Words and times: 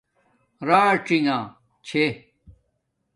راڅینݣ 0.67 1.37
چھے 1.85 2.03